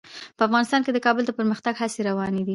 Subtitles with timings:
[0.37, 2.49] په افغانستان کې د کابل د پرمختګ هڅې روانې دي.